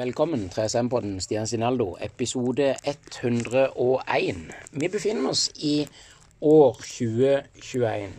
[0.00, 4.38] Velkommen til SM-podden Stian Sinaldo, episode 101.
[4.72, 5.82] Vi befinner oss i
[6.40, 8.14] år 2021.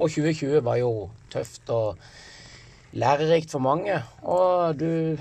[0.00, 0.88] Og 2020 var jo
[1.30, 2.00] tøft og
[2.98, 4.00] lærerikt for mange.
[4.26, 5.14] Og du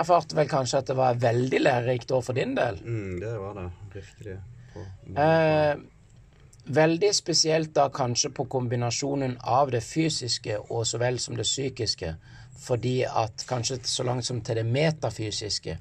[0.00, 2.80] erfarte vel kanskje at det var veldig lærerikt år for din del?
[2.80, 3.68] Mm, det var det.
[3.98, 4.38] Virkelig.
[4.72, 4.86] På,
[5.20, 5.74] Eh,
[6.66, 12.14] veldig spesielt da kanskje på kombinasjonen av det fysiske og så vel som det psykiske.
[12.60, 15.78] Fordi at kanskje så langt som til det metafysiske.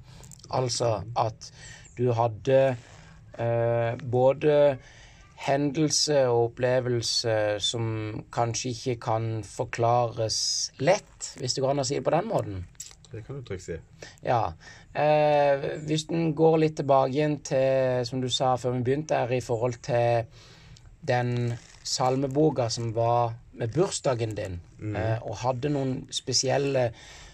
[0.56, 1.52] Altså at
[1.98, 2.62] du hadde
[3.40, 4.78] eh, både
[5.40, 7.86] hendelse og opplevelse som
[8.34, 10.40] kanskje ikke kan forklares
[10.84, 12.66] lett, hvis det går an å si det på den måten.
[13.12, 13.78] det kan du trygt si.
[14.24, 14.54] Ja.
[14.94, 19.32] Eh, hvis den går litt tilbake igjen til, som du sa før vi begynte, her
[19.34, 20.28] i forhold til
[21.02, 24.60] den salmeboka som var med bursdagen din,
[24.96, 26.90] eh, og hadde noen spesielle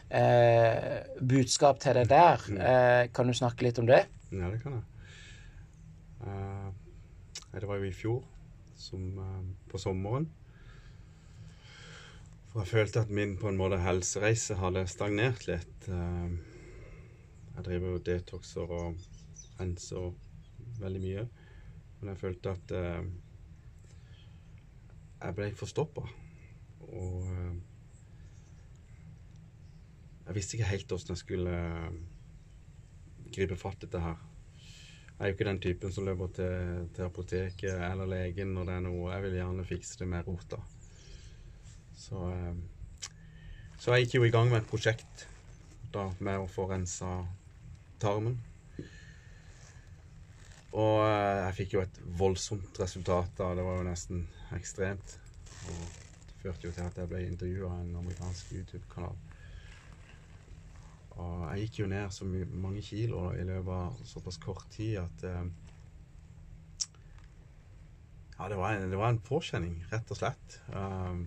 [0.10, 2.46] eh, budskap til deg der.
[2.56, 4.06] Eh, kan du snakke litt om det?
[4.32, 4.86] Ja, det kan jeg.
[6.26, 6.72] Uh,
[7.54, 8.24] det var jo i fjor,
[8.78, 10.26] som, uh, på sommeren.
[12.50, 15.90] For jeg følte at min på en måte helsereise hadde stagnert litt.
[15.90, 16.34] Uh,
[17.56, 18.98] jeg driver jo detoxer og
[19.60, 20.10] renser
[20.82, 21.28] veldig mye.
[22.00, 22.74] Men jeg følte at
[25.22, 26.04] jeg ble forstoppa.
[26.86, 27.56] Og eh,
[30.26, 32.00] jeg visste ikke helt åssen jeg skulle eh,
[33.36, 34.18] gripe fatt dette her.
[35.16, 38.74] Jeg er jo ikke den typen som løper til, til apoteket eller legen når det
[38.76, 39.12] er noe.
[39.14, 40.60] Jeg vil gjerne fikse det med rota.
[41.96, 43.08] Så, eh,
[43.80, 45.28] så jeg gikk jo i gang med et prosjekt
[45.96, 47.22] da, med å få rensa
[48.02, 48.36] tarmen.
[50.76, 53.54] Og eh, jeg fikk jo et voldsomt resultat da.
[53.56, 54.26] Det var jo nesten
[54.58, 55.16] ekstremt.
[55.70, 55.86] Og
[56.28, 59.16] det førte jo til at jeg ble intervjua av en amerikansk YouTube-kanal.
[61.16, 65.30] Og jeg gikk jo ned så mange kilo i løpet av såpass kort tid at
[65.30, 65.46] eh,
[68.36, 70.58] Ja, det var, en, det var en påkjenning, rett og slett.
[70.68, 71.22] Um,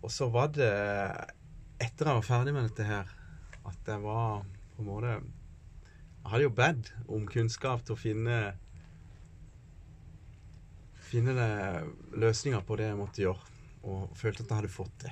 [0.00, 0.70] og så var det
[1.76, 3.10] etter jeg var ferdig med dette her,
[3.68, 5.18] at jeg var på en måte
[6.26, 8.40] Hadde jo bedt om kunnskap til å finne
[11.10, 11.32] Finne
[12.22, 13.46] løsninger på det jeg måtte gjøre,
[13.82, 15.10] og følte at jeg hadde fått det.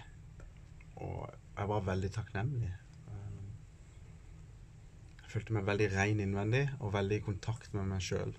[1.03, 1.25] Og
[1.57, 2.69] jeg var veldig takknemlig.
[5.25, 8.31] Jeg følte meg veldig ren innvendig og veldig i kontakt med meg sjøl,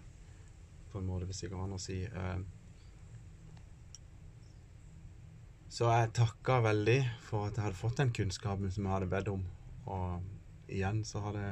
[0.94, 2.00] på en måte, hvis det går an å si.
[5.69, 9.34] Så jeg takka veldig for at jeg hadde fått den kunnskapen som jeg hadde bedt
[9.35, 9.44] om.
[9.91, 11.44] Og igjen så hadde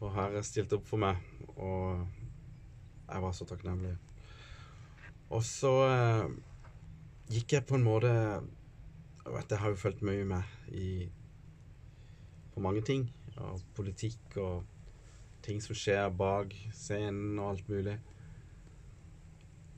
[0.00, 1.18] Vår Herre stilte opp for meg,
[1.60, 2.06] og
[3.10, 3.92] jeg var så takknemlig.
[5.30, 6.30] Og så eh,
[7.30, 11.08] gikk jeg på en måte jeg vet, Jeg har jo fulgt mye med i,
[12.54, 13.04] på mange ting.
[13.36, 14.64] Og politikk og
[15.44, 17.98] ting som skjer bak scenen og alt mulig.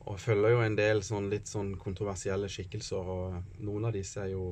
[0.02, 4.22] Og jeg følger jo en del sånn litt sånn kontroversielle skikkelser, og noen av disse
[4.22, 4.48] er jo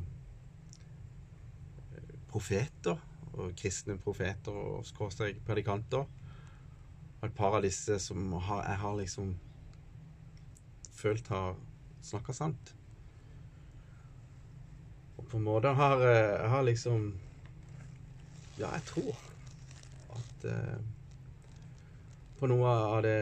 [1.95, 3.01] eh, profeter.
[3.39, 6.05] Og kristne profeter og skråstrek predikanter.
[7.21, 9.35] Og et par av disse som har, jeg har liksom
[11.01, 11.57] følt har
[12.03, 12.75] snakka sant.
[15.19, 17.13] Og på en måte har jeg har liksom
[18.59, 19.17] Ja, jeg tror
[20.17, 20.81] at eh,
[22.41, 23.21] på noe av det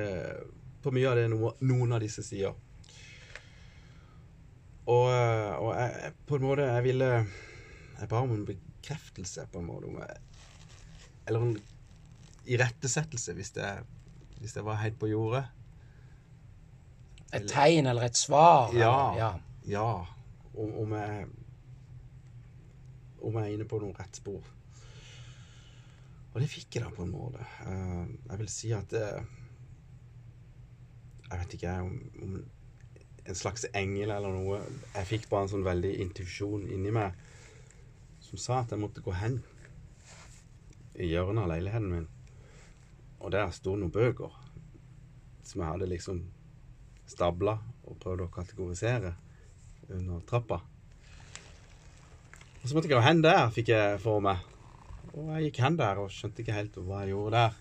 [0.83, 2.55] På mye av det noe, noen av disse sier.
[4.89, 7.11] Og, eh, og jeg, på en måte Jeg ville
[7.99, 8.47] Jeg ba om en
[8.89, 9.87] bekreftelse, på en måte.
[9.87, 10.17] Jeg,
[11.29, 11.59] eller en
[12.49, 13.69] irettesettelse, hvis det,
[14.41, 15.45] hvis det var helt på jordet.
[17.35, 18.71] Et tegn eller et svar?
[18.73, 19.11] Ja.
[19.13, 19.33] eller- ja.
[19.69, 20.05] Ja.
[20.55, 21.27] Om, om jeg
[23.23, 24.43] Om jeg er inne på noe rett spor.
[26.33, 27.43] Og det fikk jeg da på en måte.
[27.67, 29.25] Eh, jeg vil si at det,
[31.31, 32.45] Jeg vet ikke om, om
[33.27, 34.61] en slags engel eller noe.
[34.95, 37.13] Jeg fikk bare en sånn veldig intuisjon inni meg
[38.29, 39.39] som sa at jeg måtte gå hen
[40.99, 42.09] i hjørnet av leiligheten min.
[43.19, 44.35] Og der sto noen bøker
[45.47, 46.21] som jeg hadde liksom
[47.09, 47.57] stabla
[47.89, 49.15] og prøvd å kategorisere
[49.89, 50.61] under trappa.
[52.59, 54.45] Og så måtte jeg gå hen der, fikk jeg for meg.
[55.15, 57.57] Og jeg gikk hen der og skjønte ikke helt hva jeg gjorde der.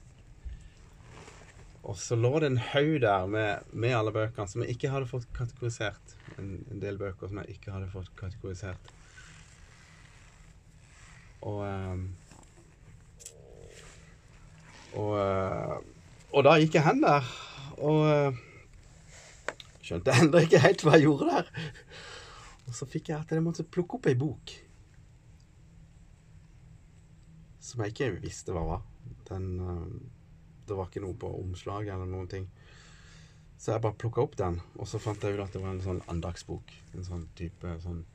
[1.88, 5.08] Og så lå det en haug der med, med alle bøkene som jeg ikke hadde
[5.08, 6.18] fått kategorisert.
[6.36, 8.92] En, en del bøker som jeg ikke hadde fått kategorisert.
[11.46, 12.08] Og ehm,
[14.98, 15.76] og, eh,
[16.34, 17.26] og da gikk jeg hen der,
[17.86, 18.40] og eh,
[19.86, 21.52] skjønte ennå ikke helt hva jeg gjorde der.
[22.68, 24.56] Og så fikk jeg at jeg måtte plukke opp ei bok.
[27.68, 28.84] som jeg ikke visste hva var.
[29.28, 29.88] Den, eh,
[30.68, 32.48] det var ikke noe på omslaget eller noen ting.
[33.58, 35.84] Så jeg bare plukka opp den, og så fant jeg ut at det var en
[35.84, 36.72] sånn andagsbok.
[36.96, 38.06] En sånn type sånn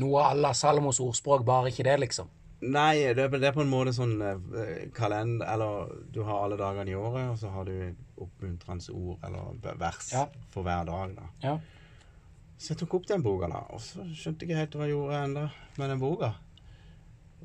[0.00, 2.28] Noe à la Salomos ordspråk, bare ikke det, liksom.
[2.62, 6.56] Nei, det, er- det er på en måte sånn eh, kalender Eller du har alle
[6.56, 10.28] dagene i året, og så har du oppmuntrende ord eller vers Ja.
[10.54, 11.16] for hver dag.
[11.16, 11.22] da.
[11.42, 11.56] Ja.
[12.58, 14.94] Så jeg tok opp den boka, da, og så skjønte jeg ikke helt hva jeg
[14.94, 16.32] gjorde enda med den boka.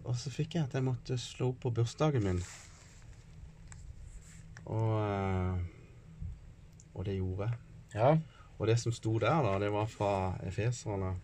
[0.06, 2.44] Og så fikk jeg at jeg måtte slå opp på bursdagen min.
[4.68, 5.58] Og eh,
[6.94, 7.58] Og det gjorde jeg.
[7.96, 8.12] Ja.
[8.60, 10.14] Og det som sto der, da, det var fra
[10.46, 11.16] Efeserne.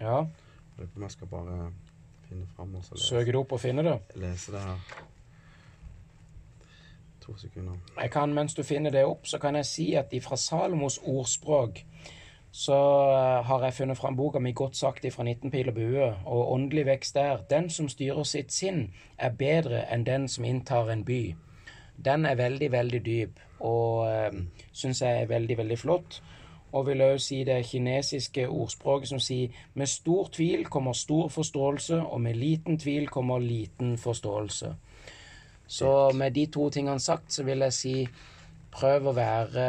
[0.00, 0.22] ja.
[0.78, 1.72] Lurer på om jeg skal bare
[2.28, 3.98] finne fram og så lese, Søker du opp og finner det?
[4.14, 4.78] lese det her.
[7.20, 7.76] To sekunder.
[8.00, 11.84] Jeg kan, mens du finner det opp, så kan jeg si at fra Salomos ordspråk
[12.52, 12.76] så
[13.12, 16.52] eh, har jeg funnet fram boka mi Godt sagt ifra 19 pil og bue, og
[16.52, 21.04] åndelig vekst er Den som styrer sitt sinn, er bedre enn den som inntar en
[21.04, 21.34] by.
[22.04, 24.42] Den er veldig, veldig dyp, og øh,
[24.72, 26.22] syns jeg er veldig, veldig flott.
[26.72, 32.00] Og vil òg si det kinesiske ordspråket som sier med stor tvil kommer stor forståelse,
[32.00, 34.74] og med liten tvil kommer liten forståelse.
[35.66, 37.96] Så med de to tingene sagt, så vil jeg si
[38.72, 39.66] prøv å være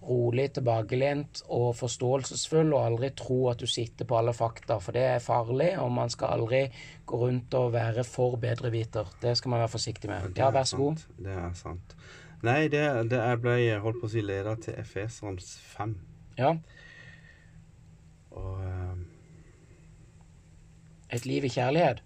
[0.00, 5.04] rolig, tilbakelent og forståelsesfull, og aldri tro at du sitter på alle fakta, for det
[5.06, 6.62] er farlig, og man skal aldri
[7.06, 9.10] gå rundt og være for bedreviter.
[9.22, 10.30] Det skal man være forsiktig med.
[10.38, 11.04] Ja, vær så god.
[11.18, 11.96] Det er sant.
[12.42, 15.98] Nei, det, det jeg ble holdt på å si leder til Efeserens 5.
[16.40, 16.54] Ja.
[18.30, 19.02] Og um,
[21.10, 22.00] Et liv i kjærlighet.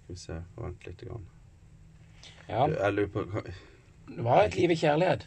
[0.00, 1.00] skal vi se Vent litt.
[1.06, 1.24] Grann.
[2.48, 3.46] Ja, Du, Jeg lurer på hva-
[4.16, 5.24] det var et liv i kjærlighet.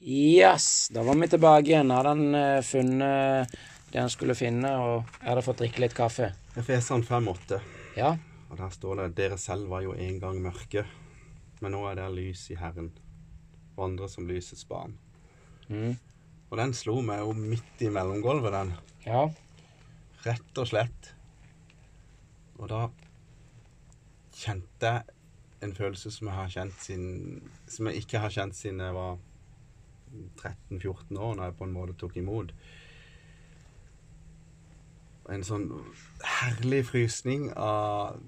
[0.00, 1.90] Yes, da var vi tilbake igjen.
[1.90, 3.56] Hadde han eh, funnet
[3.92, 6.32] det han skulle finne, og jeg hadde fått drikke litt kaffe.
[6.58, 7.60] Efeseren 5,8.
[7.96, 8.16] Ja,
[8.50, 10.84] Og der står det Dere selv var jo en gang mørke,
[11.60, 12.92] men nå er dere lys i Herren.
[13.76, 14.96] Vandre som lysets barn.
[15.68, 15.96] mm.
[16.46, 18.68] Og den slo meg jo midt i mellomgulvet, den.
[19.06, 19.24] ja,
[20.26, 21.08] Rett og slett.
[22.58, 22.86] Og da
[24.36, 25.02] kjente jeg
[25.66, 29.18] en følelse som jeg har kjent siden Som jeg ikke har kjent siden jeg var
[30.36, 32.52] 13-14 år, når jeg på en måte tok imot.
[35.34, 35.66] En sånn
[36.22, 38.20] herlig frysning av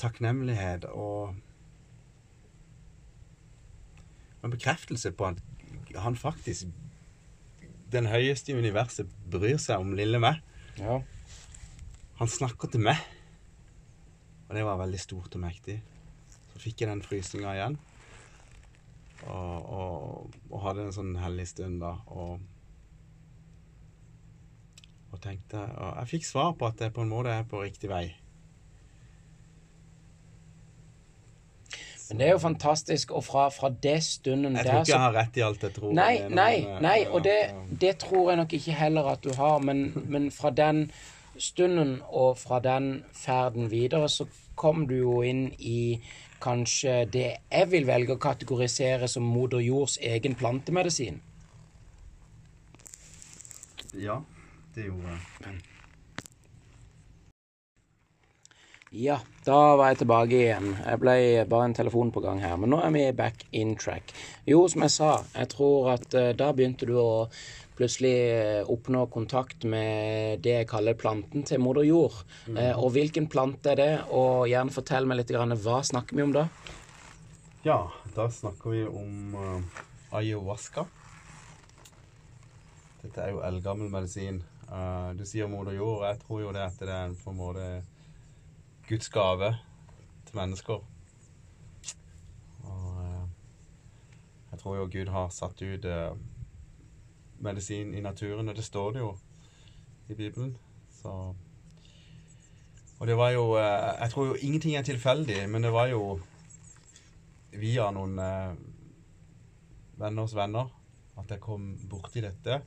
[0.00, 1.36] takknemlighet og
[4.44, 5.40] en bekreftelse på at
[5.96, 6.68] han faktisk,
[7.92, 10.40] den høyeste i universet, bryr seg om lille meg.
[10.78, 11.00] ja.
[12.20, 13.00] Han snakker til meg.
[14.46, 15.80] Og det var veldig stort og mektig.
[16.52, 17.78] Så fikk jeg den frysninga igjen.
[19.24, 21.96] Og, og, og hadde en sånn hellig stund da.
[22.14, 22.38] Og,
[25.10, 27.90] og tenkte Og jeg fikk svar på at jeg på en måte er på riktig
[27.90, 28.06] vei.
[32.08, 35.00] Men det er jo fantastisk, og fra, fra det stunden der Jeg tror ikke jeg
[35.00, 35.92] har rett i alt jeg tror.
[35.96, 37.38] Nei, nei, men, nei, eh, og det,
[37.80, 40.90] det tror jeg nok ikke heller at du har, men, men fra den
[41.38, 46.00] stunden og fra den ferden videre, så kom du jo inn i
[46.44, 51.22] kanskje det jeg vil velge å kategorisere som moder jords egen plantemedisin.
[53.94, 54.18] ja,
[54.74, 55.73] det gjorde jeg.
[58.94, 60.68] Ja, da var jeg tilbake igjen.
[60.78, 61.14] Jeg ble
[61.50, 64.12] bare en telefon på gang her, men nå er vi back in track.
[64.46, 67.24] Jo, som jeg sa, jeg tror at eh, da begynte du å
[67.74, 72.20] plutselig eh, oppnå kontakt med det jeg kaller planten til moder jord.
[72.52, 73.88] Eh, og hvilken plante er det?
[74.14, 76.44] Og gjerne fortell meg litt, grann, hva snakker vi om da?
[77.66, 77.80] Ja,
[78.14, 79.80] da snakker vi om uh,
[80.20, 80.84] ayahuasca.
[83.02, 84.38] Dette er jo eldgammel medisin.
[85.18, 87.40] Du sier moder jord, og jeg tror jo det at det er en, på en
[87.42, 87.66] måte
[88.88, 89.56] Guds gave
[90.26, 90.84] til mennesker.
[92.64, 93.28] Og eh,
[94.50, 96.10] jeg tror jo Gud har satt ut eh,
[97.40, 99.16] medisin i naturen, og det står det jo
[100.08, 100.56] i Bibelen.
[100.92, 101.34] Så
[102.98, 106.20] Og det var jo eh, Jeg tror jo ingenting er tilfeldig, men det var jo
[107.54, 108.18] via noen
[109.96, 110.68] venners venner
[111.16, 112.60] at jeg kom borti dette.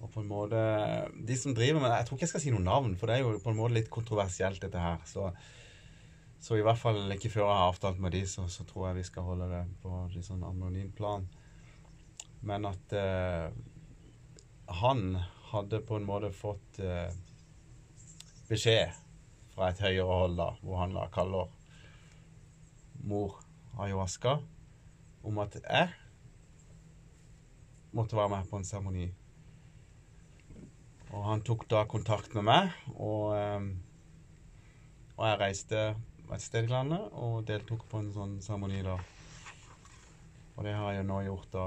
[0.00, 0.60] Og på en måte
[1.28, 3.24] De som driver med Jeg tror ikke jeg skal si noe navn, for det er
[3.24, 5.02] jo på en måte litt kontroversielt, dette her.
[5.08, 5.28] Så,
[6.40, 9.00] så i hvert fall ikke før jeg har avtalt med de, så, så tror jeg
[9.00, 11.28] vi skal holde det på litt sånn anonym plan.
[12.40, 13.50] Men at eh,
[14.80, 17.12] han hadde på en måte fått eh,
[18.48, 18.96] beskjed
[19.52, 21.50] fra et høyere hold, da, hvor han da kaller
[23.04, 23.40] mor
[23.80, 24.38] ayahuasca,
[25.26, 25.90] om at jeg
[27.92, 29.10] måtte være med på en seremoni.
[31.10, 33.60] Og han tok da kontakt med meg, og, eh,
[35.20, 35.80] Og jeg reiste
[36.32, 38.94] et sted i landet og deltok på en sånn seremoni da.
[40.56, 41.64] Og det har jeg nå gjort da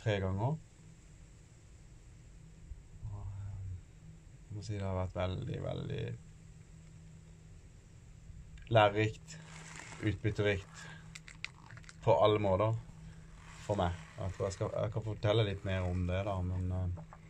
[0.00, 0.56] tre ganger.
[3.10, 3.74] Og eh,
[4.46, 6.04] jeg må si det har vært veldig, veldig
[8.72, 9.36] lærerikt,
[10.00, 10.86] utbytterikt
[12.02, 12.72] på alle måter
[13.66, 13.92] for meg.
[14.16, 17.21] Jeg tror jeg, skal, jeg kan fortelle litt mer om det, da, men eh,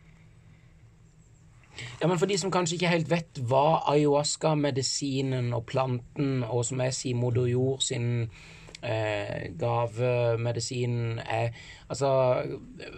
[2.01, 6.81] Ja, men for de som kanskje ikke helt vet hva ayahuasca-medisinen og planten, og som
[6.81, 8.29] jeg sier moder jord sin
[8.83, 11.49] eh, gavemedisin er
[11.93, 12.09] Altså,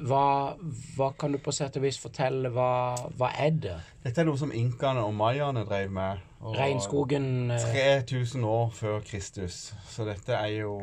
[0.08, 0.56] hva,
[0.96, 2.48] hva kan du på sett og vis fortelle?
[2.56, 3.74] Hva, hva er det?
[4.06, 6.22] Dette er noe som inkaene og mayaene drev med.
[6.40, 7.60] og- Regnskogen eh,
[8.06, 9.74] 3000 år før Kristus.
[9.92, 10.78] Så dette er jo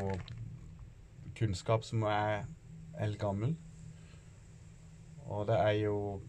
[1.39, 2.45] kunnskap som er
[3.01, 3.57] eldgammel.
[5.33, 6.21] Og det er jo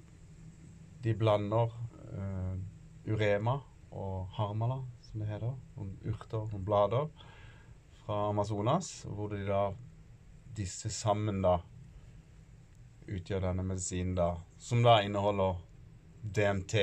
[1.03, 1.71] De blander
[2.13, 2.55] uh,
[3.07, 3.57] urema
[3.91, 5.55] og harmala, som det heter.
[5.77, 7.09] Noen urter, noen blader
[8.03, 9.65] fra Amazonas, hvor de da
[10.55, 11.57] disse sammen da
[13.09, 15.59] utgjør denne medisinen da, som da inneholder
[16.23, 16.75] DMT.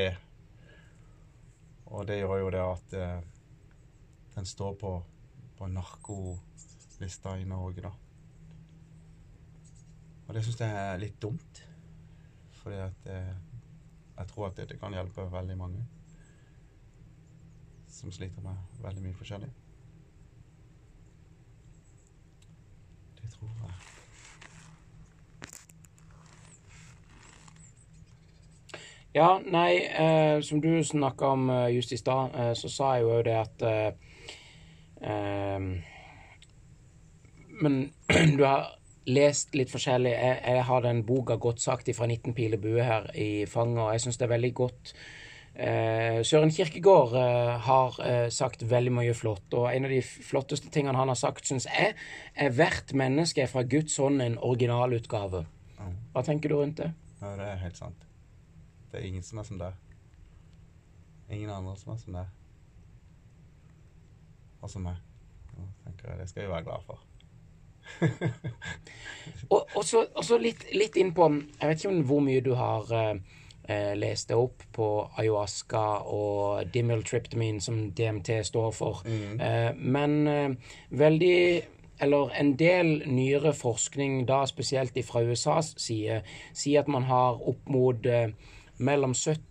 [1.91, 3.19] Og det gjør jo det at eh,
[4.37, 4.93] den står på,
[5.59, 7.93] på narkolista i Norge, da.
[10.29, 11.65] Og det syns jeg er litt dumt.
[12.61, 13.33] Fordi at eh,
[14.19, 15.87] jeg tror at dette kan hjelpe veldig mange
[17.91, 19.49] som sliter med veldig mye forskjellig.
[23.21, 23.75] Det tror jeg.
[29.13, 33.03] Ja, nei, eh, som du snakka om eh, just i stad, eh, så sa jeg
[33.03, 33.93] jo det at eh,
[35.03, 35.61] eh,
[37.63, 37.93] Men
[38.39, 40.13] du har lest litt forskjellig.
[40.13, 44.01] Jeg, jeg har den boka sagt' fra 19 piler bue her i fanget, og jeg
[44.01, 44.95] syns det er veldig godt.
[45.55, 50.71] Eh, Søren Kirkegård eh, har eh, sagt veldig mye flott, og en av de flotteste
[50.71, 51.95] tingene han har sagt, syns jeg,
[52.35, 55.45] er 'Hvert menneske er fra Guds hånd en originalutgave'.
[55.79, 55.91] Ja.
[56.13, 56.93] Hva tenker du rundt det?
[57.21, 58.07] Ja, det er helt sant.
[58.93, 59.73] Det er ingen som er som deg.
[61.31, 62.27] Ingen andre som er som deg.
[64.63, 64.97] Og som meg.
[65.87, 67.10] Det skal jeg være glad for.
[69.51, 72.43] Og, og så, og så litt, litt inn på Jeg vet ikke om hvor mye
[72.45, 73.17] du har eh,
[73.67, 74.87] eh, lest deg opp på
[75.19, 79.03] ayahuasca og dimmeltryptamin, som DMT står for.
[79.07, 81.41] Eh, men eh, veldig
[82.01, 86.23] eller en del nyere forskning, da spesielt fra USAs side,
[86.57, 88.31] sier at man har opp mot eh,
[88.79, 89.50] mellom 70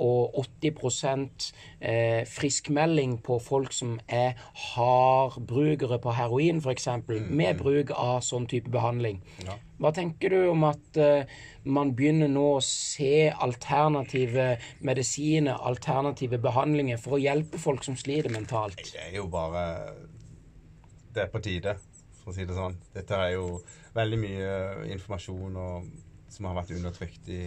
[0.00, 4.38] og 80 eh, friskmelding på folk som er
[4.72, 6.88] hardbrukere på heroin, f.eks.,
[7.28, 9.20] med bruk av sånn type behandling.
[9.44, 9.58] Ja.
[9.80, 11.30] Hva tenker du om at eh,
[11.64, 14.52] man begynner nå å se alternative
[14.84, 18.82] medisiner, alternative behandlinger, for å hjelpe folk som sliter mentalt?
[18.92, 19.94] Det er jo bare
[21.10, 21.74] Det er på tide,
[22.20, 22.76] for å si det sånn.
[22.94, 23.58] Dette er jo
[23.96, 24.52] veldig mye
[24.94, 25.88] informasjon og,
[26.30, 27.42] som har vært undertrykt i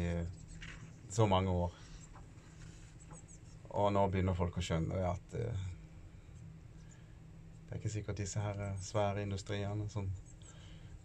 [1.13, 1.83] så mange år.
[3.74, 5.63] Og nå begynner folk å skjønne at eh,
[7.63, 10.12] det er ikke sikkert disse her eh, svære industriene som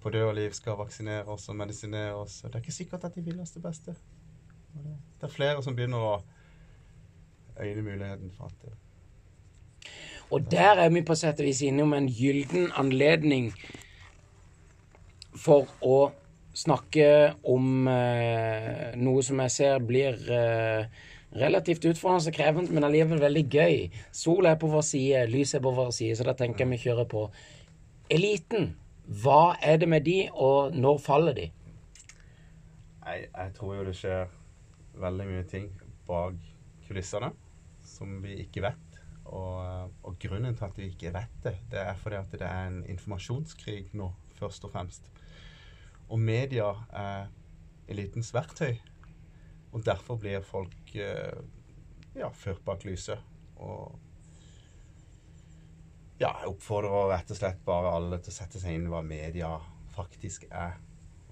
[0.03, 2.43] på død og liv skal vaksinere oss og medisinere oss.
[2.45, 3.95] og Det er ikke sikkert at de vil oss det beste.
[4.75, 6.13] Det, er flere som begynner å
[7.59, 8.77] øyne muligheten for at det
[10.31, 13.49] Og der er vi på sett og vis innom en gylden anledning
[15.33, 16.11] for å
[16.53, 20.85] snakke om eh, noe som jeg ser blir eh,
[21.37, 23.79] relativt utfordrende og krevende, men allikevel veldig gøy.
[24.13, 26.83] Sola er på vår side, lyset er på vår side, så da tenker jeg vi
[26.87, 27.27] kjører på.
[28.11, 28.73] Eliten,
[29.23, 31.51] hva er det med de, og når faller de?
[33.09, 34.29] Jeg, jeg tror jo det skjer
[34.99, 35.69] veldig mye ting
[36.09, 36.37] bak
[36.89, 37.31] kulissene
[37.89, 39.01] som vi ikke vet.
[39.29, 42.69] Og, og grunnen til at vi ikke vet det, det er fordi at det er
[42.71, 44.09] en informasjonskrig nå,
[44.39, 45.11] først og fremst.
[46.09, 47.29] Og media er
[47.89, 48.79] elitens verktøy.
[49.73, 51.41] Og derfor blir folk eh,
[52.17, 53.19] ja, ført bak lyset.
[53.57, 53.99] Og
[56.19, 59.53] ja, jeg oppfordrer rett og slett bare alle til å sette seg inn hva media
[59.95, 60.79] faktisk er.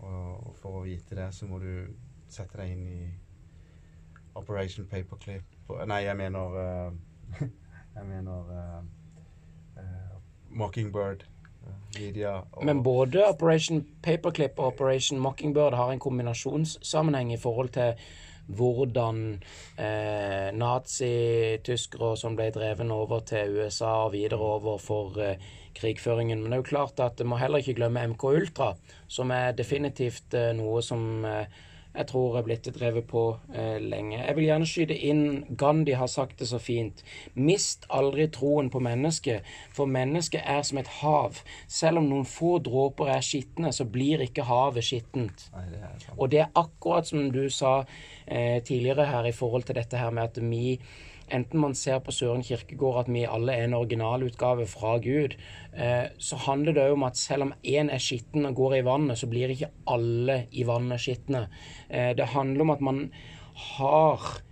[0.05, 1.89] Og for å vite det, så må du
[2.29, 3.01] sette deg inn i
[4.37, 7.47] Operation Paperclip Nei, jeg mener eh,
[7.97, 8.83] Jeg mener uh,
[10.51, 11.25] Mockingbird.
[11.97, 17.97] Media Men både Operation Paperclip og Operation Mockingbird har en kombinasjonssammenheng i forhold til
[18.47, 19.21] hvordan
[19.79, 25.41] eh, nazi-tyskere som ble dreven over til USA og videre over for eh,
[25.77, 26.43] krigføringen.
[26.43, 28.73] Men det er jo klart at vi må heller ikke glemme MK Ultra,
[29.09, 31.47] som er definitivt eh, noe som eh,
[31.97, 33.23] jeg tror er blitt drevet på
[33.55, 34.19] eh, lenge.
[34.21, 35.23] Jeg vil gjerne skyte inn
[35.59, 37.03] Gandhi har sagt det så fint.
[37.35, 41.41] Mist aldri troen på mennesket, for mennesket er som et hav.
[41.69, 45.49] Selv om noen få dråper er skitne, så blir ikke havet skittent.
[46.17, 47.79] Og det er akkurat som du sa
[48.27, 50.79] eh, tidligere her i forhold til dette her med at vi
[51.27, 55.35] Enten man ser på Søren Kirkegård at vi alle er en originalutgave fra Gud,
[55.75, 58.85] eh, så handler det òg om at selv om én er skitten og går i
[58.87, 61.49] vannet, så blir ikke alle i vannet skitne.
[61.91, 63.01] Eh, det handler om at man
[63.77, 64.43] har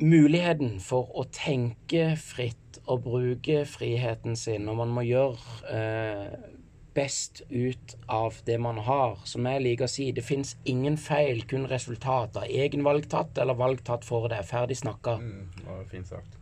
[0.00, 6.55] muligheten for å tenke fritt og bruke friheten sin, og man må gjøre eh,
[6.96, 9.20] best ut av det man har.
[9.28, 13.54] Som jeg liker å si, det fins ingen feil, kun resultat av egen tatt eller
[13.54, 14.44] valg tatt for deg.
[14.48, 15.18] Ferdig snakka.
[15.20, 16.40] Mm, fint sagt.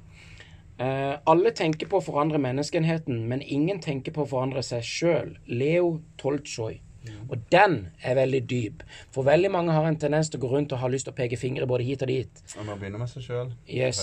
[0.74, 5.36] Uh, alle tenker på å forandre menneskenheten, men ingen tenker på å forandre seg sjøl.
[5.46, 6.80] Leo Toltsjoj.
[7.28, 8.82] Og den er veldig dyp.
[9.12, 11.18] For veldig mange har en tendens til å gå rundt og ha lyst til å
[11.18, 12.42] peke fingre både hit og dit.
[12.56, 13.52] Man må begynne med seg sjøl.
[13.68, 14.00] Yes.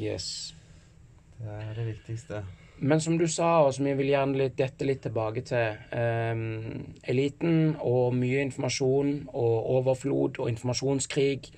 [0.00, 0.28] Yes.
[1.36, 2.42] Det er det viktigste.
[2.82, 6.80] Men som du sa, og som jeg vil gjerne litt, dette litt tilbake til um,
[7.06, 11.52] Eliten og mye informasjon og overflod og informasjonskrig.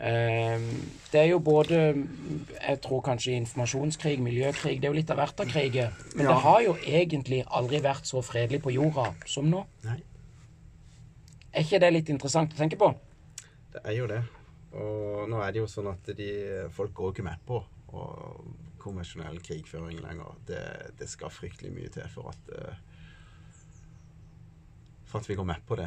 [0.00, 0.64] Ehm,
[1.12, 5.40] det er jo både Jeg tror kanskje informasjonskrig, miljøkrig Det er jo litt av hvert
[5.40, 5.92] av kriger.
[6.14, 6.32] Men Ja.
[6.32, 9.64] det har jo egentlig aldri vært så fredelig på jorda som nå.
[9.84, 10.00] Nei.
[11.52, 12.94] Er ikke det litt interessant å tenke på?
[13.72, 14.22] Det er jo det.
[14.72, 17.62] Og nå er det jo sånn at de, folk går ikke med på
[17.96, 20.36] og konvensjonell krigføring lenger.
[20.48, 20.62] Det,
[21.00, 22.84] det skal fryktelig mye til for at eh,
[25.06, 25.86] For at vi går med på det.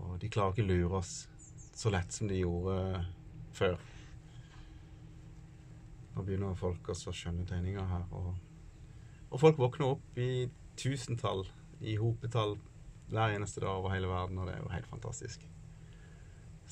[0.00, 1.28] Og de klarer ikke lure oss
[1.76, 3.04] så lett som de gjorde
[3.52, 3.76] før.
[6.14, 8.06] Nå begynner folk å skjønne tegninger her.
[8.16, 8.32] Og,
[9.28, 10.48] og folk våkner opp i
[10.80, 11.44] tusentall,
[11.80, 12.56] i hopetall,
[13.12, 15.44] hver eneste dag over hele verden, og det er jo helt fantastisk.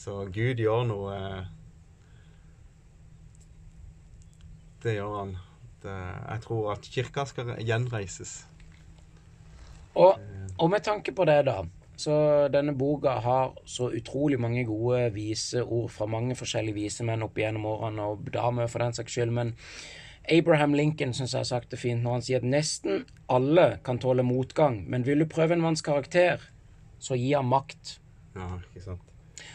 [0.01, 1.49] Så Gud gjør noe eh,
[4.83, 5.35] Det gjør han.
[5.83, 5.97] Det,
[6.29, 8.35] jeg tror at kirka skal gjenreises.
[9.95, 10.21] Og,
[10.59, 11.63] og med tanke på det, da.
[12.01, 12.13] Så
[12.53, 18.07] denne boka har så utrolig mange gode viseord fra mange forskjellige visemenn opp igjennom årene,
[18.13, 19.35] og damer for den saks skyld.
[19.37, 19.53] Men
[20.31, 24.01] Abraham Lincoln syns jeg har sagt det fint når han sier at nesten alle kan
[24.01, 26.41] tåle motgang, men vil du prøve en manns karakter,
[27.01, 27.99] så gi ham makt.
[28.37, 29.10] Ja, ikke sant?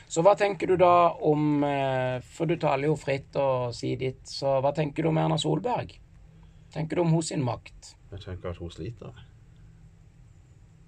[0.07, 4.23] Så hva tenker du da om eh, For du taler jo fritt og sier ditt,
[4.29, 5.95] så hva tenker du om Erna Solberg?
[6.75, 7.95] Tenker du om hos sin makt?
[8.11, 9.23] Jeg tenker at hun sliter.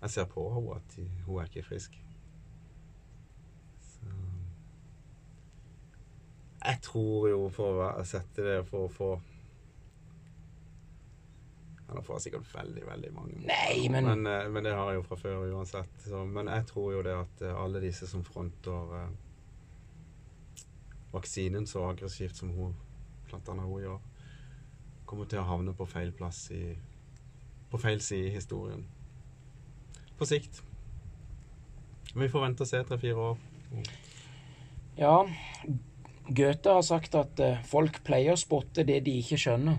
[0.01, 1.95] Jeg ser på henne at hun er ikke frisk.
[3.81, 4.11] Så
[6.65, 9.11] Jeg tror jo, for å sette det for å få
[11.87, 13.37] Nå får sikkert veldig, veldig mange.
[13.47, 15.93] Nei, men- men eh, Men det har jeg jo fra før uansett.
[16.03, 19.09] Så, men jeg tror jo det at eh, alle disse som fronter eh,
[21.13, 22.75] vaksinen så aggressivt som hun,
[23.29, 23.99] blant annet hun gjør,
[25.07, 26.75] kommer til å havne på feil plass i
[27.71, 28.85] På feil side i historien.
[30.17, 30.61] På sikt.
[32.15, 33.37] Vi får vente og se tre-fire år.
[34.97, 35.17] Ja,
[36.29, 39.77] Goethe har sagt at eh, folk pleier å spotte det de ikke skjønner.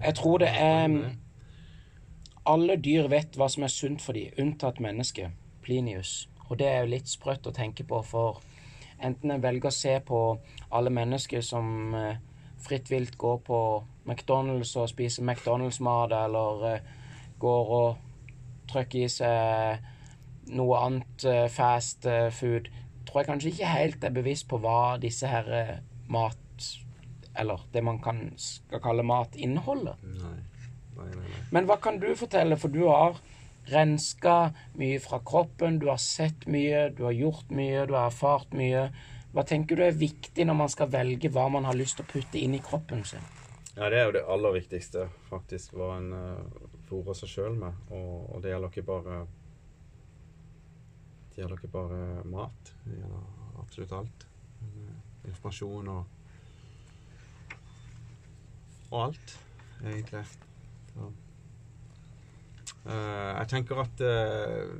[0.00, 1.10] Jeg tror det er
[2.46, 5.30] Alle dyr vet hva som er sunt for dem, unntatt mennesket.
[5.62, 6.28] Plinius.
[6.48, 8.40] Og det er jo litt sprøtt å tenke på, for
[8.98, 10.20] enten en velger å se på
[10.72, 12.16] alle mennesker som eh,
[12.64, 13.60] fritt vilt går på
[14.08, 16.90] McDonald's og spiser McDonald's-mat, eller eh,
[17.38, 22.08] går og trykker i seg noe annet eh, fast
[22.40, 22.72] food,
[23.06, 25.52] tror jeg kanskje ikke helt er bevisst på hva disse her
[26.10, 26.39] mat
[27.38, 30.00] Eller det man kan, skal kalle matinnholdet.
[30.02, 30.38] Nei.
[30.96, 31.44] Nei, nei, nei.
[31.54, 33.20] Men hva kan du fortelle, for du har
[33.70, 38.54] renska mye fra kroppen, du har sett mye, du har gjort mye, du har erfart
[38.56, 38.88] mye.
[39.30, 42.10] Hva tenker du er viktig når man skal velge hva man har lyst til å
[42.10, 43.22] putte inn i kroppen sin?
[43.76, 47.76] Ja, det er jo det aller viktigste, faktisk, hva en uh, fôrer seg sjøl med.
[47.94, 49.20] Og, og det gjelder ikke bare
[51.30, 52.72] Det gjelder ikke bare mat.
[52.84, 54.26] Det gjelder absolutt alt.
[54.60, 54.96] Eh,
[55.30, 56.19] informasjon og
[58.90, 59.36] Og alt,
[59.84, 60.24] egentlig.
[60.96, 61.10] Ja.
[62.80, 64.72] Uh, jeg tenker at uh,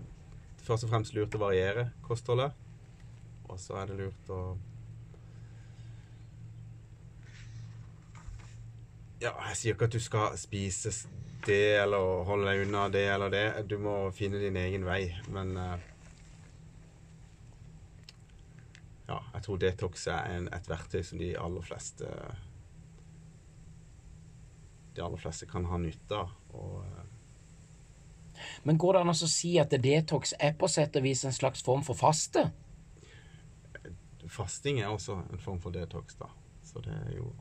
[0.64, 2.56] først og fremst lurt å variere kostholdet.
[3.50, 4.40] Og så er det lurt å
[9.20, 10.94] Ja, jeg sier ikke at du skal spise
[11.44, 13.46] det eller holde deg unna det eller det.
[13.68, 15.76] Du må finne din egen vei, men uh,
[19.10, 22.08] Ja, jeg tror detox er en, et verktøy som de aller fleste
[24.94, 26.32] De aller fleste kan ha nytte av.
[26.54, 27.04] Eh,
[28.64, 31.62] Men går det an å si at detox er på sett og vis en slags
[31.62, 32.50] form for faste?
[34.30, 36.28] Fasting er også en form for detox, da.
[36.64, 37.32] Så det er jo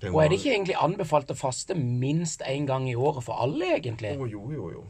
[0.00, 3.40] det Og er det ikke egentlig anbefalt å faste minst én gang i året for
[3.40, 4.12] alle, egentlig?
[4.18, 4.70] Jo, jo, jo.
[4.74, 4.82] jo.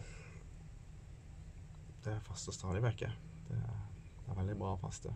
[2.05, 3.05] Det faster stadig vekk.
[3.49, 3.77] Det er,
[4.25, 5.15] det er veldig bra å faste.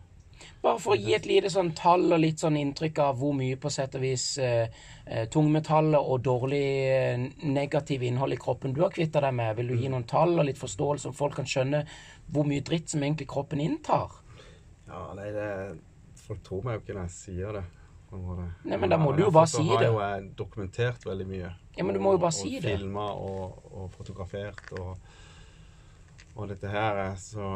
[0.60, 3.56] Bare for å gi et lite sånn tall og litt sånn inntrykk av hvor mye
[3.60, 4.68] på sett og vis eh,
[5.06, 9.56] eh tungmetaller og dårlig eh, negativ innhold i kroppen du har kvitta deg med.
[9.56, 11.84] Vil du gi noen tall og litt forståelse, om folk kan skjønne
[12.30, 14.20] hvor mye dritt som egentlig kroppen inntar?
[14.88, 15.52] Ja, nei, det
[16.20, 17.62] Folk tror meg jo ikke når jeg sier det.
[18.10, 19.84] Nei, men da må du jo bare si det.
[19.86, 21.50] Jeg har jo dokumentert veldig mye.
[21.76, 22.74] Ja, men du må jo bare og, si og det.
[22.78, 24.96] Filma og, og fotografert og,
[26.34, 26.98] og dette her.
[27.06, 27.46] er Så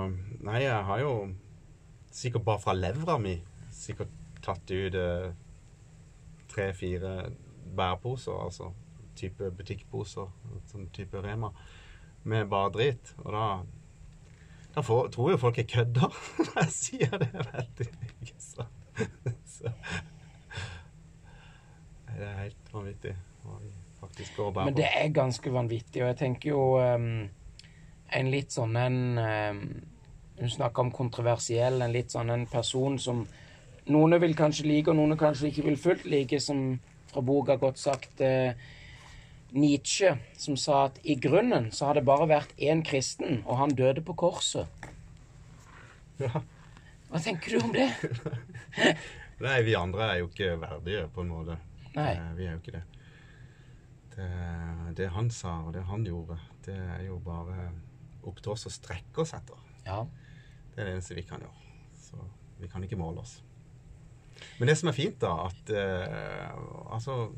[0.46, 1.14] Nei, jeg har jo
[2.14, 3.34] sikkert bare fra levra mi
[3.74, 4.12] sikkert
[4.44, 5.30] tatt ut eh,
[6.52, 7.14] tre-fire
[7.74, 8.70] bæreposer, altså
[9.18, 10.28] type butikkposer,
[10.70, 11.50] sånn type Rema,
[12.24, 13.14] med bare dritt.
[13.24, 13.46] Og da
[14.74, 16.16] da får, tror jo folk jeg kødder
[16.48, 18.66] når jeg sier det Vet ikke, Så,
[19.46, 19.70] så.
[22.08, 26.02] Det er helt vanvittig hva vi faktisk går og bærer Men det er ganske vanvittig,
[26.02, 27.06] og jeg tenker jo um,
[28.18, 29.62] en litt sånn en um,
[30.38, 33.22] Hun snakka om kontroversiell, en litt sånn en person som
[33.86, 36.80] noen vil kanskje like, og noen kanskje ikke vil fullt like, som
[37.12, 38.56] fra boka godt sagt eh,
[39.54, 43.76] Nietzsche, som sa at i grunnen så har det bare vært én kristen, og han
[43.78, 44.66] døde på korset.
[46.18, 46.42] Ja.
[47.10, 47.86] Hva tenker du om det?
[49.44, 51.58] Nei, vi andre er jo ikke verdige, på en måte.
[51.94, 52.10] Nei.
[52.16, 52.82] Eh, Vi er jo ikke det.
[54.16, 54.28] det.
[54.98, 57.68] Det han sa, og det han gjorde, det er jo bare
[58.24, 59.60] opp til oss å strekke oss etter.
[59.86, 60.00] Ja.
[60.74, 61.74] Det er det eneste vi kan gjøre.
[62.04, 62.20] Så
[62.60, 63.38] vi kan ikke måle oss.
[64.58, 67.28] Men det som er fint, da, at eh, altså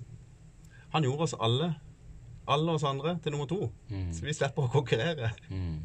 [0.92, 1.74] Han gjorde oss alle,
[2.48, 3.70] alle oss andre, til nummer to.
[3.88, 4.12] Mm.
[4.14, 5.32] Så vi slipper å konkurrere.
[5.50, 5.82] Mm.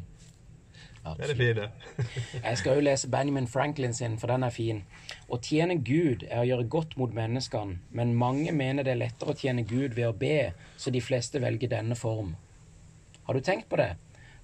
[1.02, 1.64] Det er det fine.
[2.46, 4.84] Jeg skal jo lese Benjamin Franklin sin, for den er fin.
[5.26, 9.34] Å tjene Gud er å gjøre godt mot menneskene, men mange mener det er lettere
[9.34, 12.36] å tjene Gud ved å be, så de fleste velger denne form.
[13.26, 13.96] Har du tenkt på det?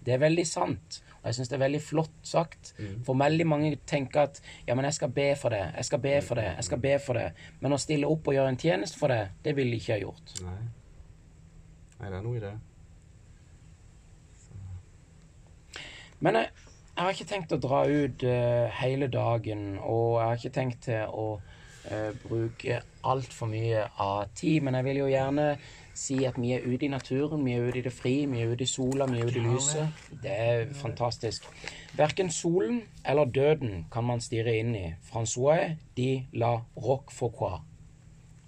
[0.08, 2.70] Det er veldig sant, og jeg syns det er veldig flott sagt.
[3.04, 6.14] For veldig mange tenker at ja, men jeg skal be for det, jeg skal be
[6.24, 7.26] for det, jeg skal be for det.
[7.60, 10.00] Men å stille opp og gjøre en tjeneste for det, det ville de ikke ha
[10.06, 10.32] gjort.
[10.46, 10.56] Nei.
[11.98, 12.54] Nei, det er noe i det.
[16.24, 16.50] Men jeg,
[16.94, 20.80] jeg har ikke tenkt å dra ut uh, hele dagen, og jeg har ikke tenkt
[20.88, 21.28] til å
[21.90, 24.62] uh, bruke altfor mye av tid.
[24.62, 25.46] Men jeg vil jo gjerne
[25.98, 28.52] si at vi er ute i naturen, vi er ute i det fri, vi er
[28.52, 30.04] ute i sola, vi er ute i lyset.
[30.22, 31.48] Det er fantastisk.
[31.98, 34.86] Verken solen eller døden kan man stirre inn i.
[35.02, 37.64] Francois de la roquefoucault.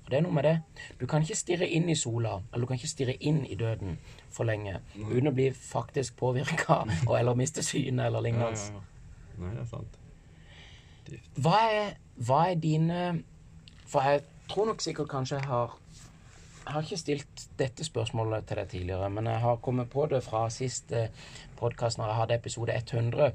[0.04, 0.56] Og det er noe med det.
[1.00, 3.98] Du kan ikke stirre inn i sola, eller du kan ikke stirre inn i døden
[4.30, 6.84] for lenge uten å bli faktisk påvirka
[7.18, 8.82] eller miste synet eller lignende.
[9.40, 9.98] Nei, det er sant.
[11.42, 13.04] Hva er, hva er dine
[13.90, 15.76] For jeg tror nok sikkert kanskje jeg har
[16.60, 20.20] Jeg har ikke stilt dette spørsmålet til deg tidligere, men jeg har kommet på det
[20.22, 21.08] fra siste
[21.58, 23.32] podkast, når jeg hadde episode 100,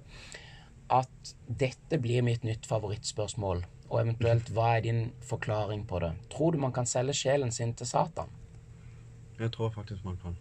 [0.90, 3.66] at dette blir mitt nytt favorittspørsmål.
[3.90, 6.14] Og eventuelt, hva er din forklaring på det?
[6.32, 8.30] Tror du man kan selge sjelen sin til Satan?
[9.40, 10.38] Jeg tror faktisk man kan.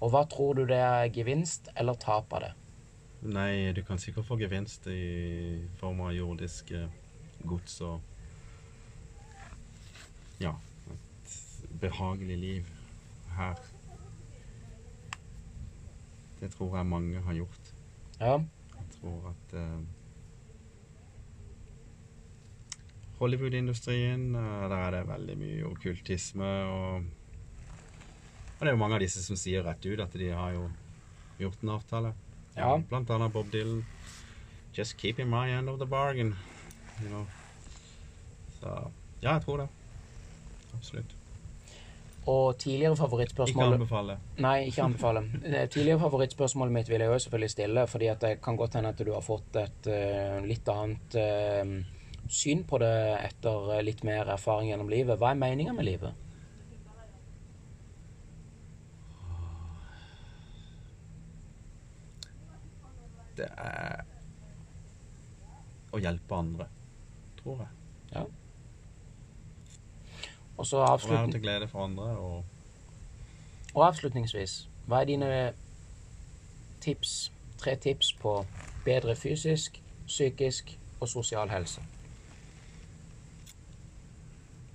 [0.00, 2.52] Og hva tror du det er gevinst eller tap av det?
[3.22, 6.86] Nei, du kan sikkert få gevinst i form av jordiske
[7.48, 8.00] gods og
[10.42, 10.52] Ja,
[10.90, 11.34] et
[11.80, 12.70] behagelig liv
[13.36, 13.60] her.
[16.40, 17.74] Det tror jeg mange har gjort.
[18.20, 18.38] Ja,
[18.78, 19.84] Jeg tror at uh,
[23.18, 27.04] Hollywood-industrien, uh, der er det veldig mye okkultisme og
[28.58, 30.68] Og det er jo mange av disse som sier rett ut at de har jo
[31.38, 32.12] gjort en avtale.
[32.56, 32.76] Ja.
[32.78, 33.84] Blant annet Bob Dylan.
[34.72, 36.36] Just keeping my end of the bargain.
[37.02, 37.26] You know.
[38.60, 38.76] Så
[39.22, 39.68] ja, jeg tror det.
[40.74, 41.16] Absolutt.
[42.26, 42.94] Og tidligere
[43.48, 44.16] Ikke anbefale.
[44.38, 45.22] Nei, ikke anbefale.
[45.70, 48.98] Tidligere favorittspørsmålet mitt vil jeg jo selvfølgelig stille, fordi at det kan godt hende at
[48.98, 51.72] du har fått et uh, litt annet uh,
[52.28, 55.18] syn på det etter eh, litt mer erfaring gjennom livet.
[55.18, 56.14] Hva er meninga med livet?
[63.36, 64.04] Det er
[65.92, 66.68] å hjelpe andre,
[67.42, 67.68] tror jeg.
[68.14, 68.24] Ja.
[70.56, 71.20] Og så avslutning...
[71.20, 72.44] være til glede for andre og
[73.74, 75.28] og avslutningsvis, hva er dine
[76.84, 78.34] tips, tre tips på
[78.84, 81.80] bedre fysisk, psykisk og sosial helse?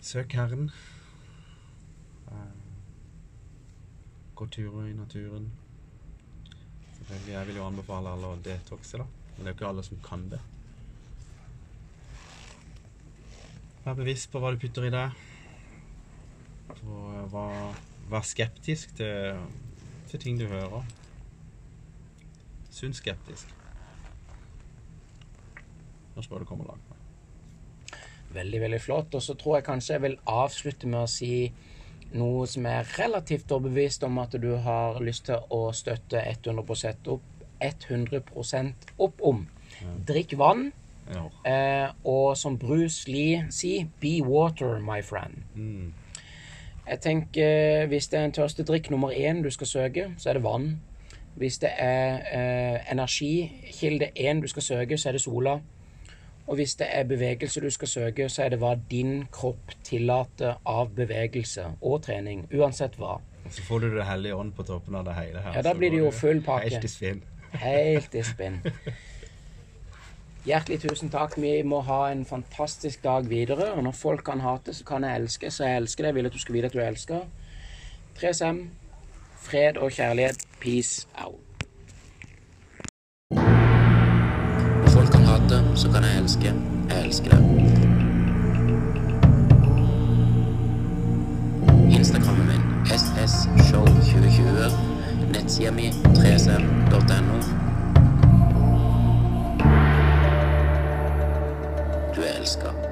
[0.02, 0.72] Søk Herren.
[4.36, 5.52] Gå turer i naturen.
[6.98, 9.06] Selvfølgelig, Jeg vil jo anbefale alle å detoxe, da.
[9.36, 10.40] Men det er jo ikke alle som kan det.
[13.88, 15.14] Vær bevisst på hva du putter i deg.
[16.84, 17.78] Og vær,
[18.12, 19.38] vær skeptisk til,
[20.12, 20.82] til ting du hører.
[22.68, 23.54] Sunn skeptisk.
[26.18, 27.96] Da tror du kommer langt med.
[28.36, 29.16] Veldig, veldig flott.
[29.16, 31.32] Og så tror jeg kanskje jeg vil avslutte med å si
[32.12, 37.48] noe som er relativt overbevist om at du har lyst til å støtte 100% opp,
[37.64, 39.46] 100% opp om.
[40.12, 40.74] Drikk vann.
[41.14, 41.52] Ja.
[41.52, 45.44] Eh, og som Bruce Lee sier, be water, my friend.
[45.56, 45.94] Mm.
[46.88, 50.44] Jeg tenker hvis det er en tørstedrikk nummer én du skal søke, så er det
[50.44, 50.82] vann.
[51.36, 55.60] Hvis det er eh, energikilde én du skal søke, så er det sola.
[56.48, 60.56] Og hvis det er bevegelse du skal søke, så er det hva din kropp tillater
[60.66, 62.48] av bevegelse og trening.
[62.56, 63.20] Uansett hva.
[63.46, 65.54] Og så får du Det hellige ånd på toppen av det hele her.
[65.56, 66.70] Ja, da blir det jo full pakke.
[66.70, 67.22] Helt i spinn.
[67.52, 68.62] Helt i spinn.
[70.48, 71.34] Hjertelig tusen takk.
[71.44, 73.74] Vi må ha en fantastisk dag videre.
[73.74, 75.52] Og når folk kan hate, så kan jeg elske.
[75.52, 76.08] Så jeg elsker deg.
[76.08, 77.20] Jeg vil at du skal vite at du elsker.
[78.20, 78.58] 3SM.
[79.44, 80.38] Fred og kjærlighet.
[80.62, 81.40] Peace out.
[83.36, 86.54] Når folk kan hate, så kan jeg elske.
[86.90, 87.44] Jeg elsker deg.
[92.00, 92.62] Instagrammen min
[92.96, 94.72] ssshow2020.
[95.34, 97.67] Nettsida mi 3sm.no.
[102.56, 102.87] go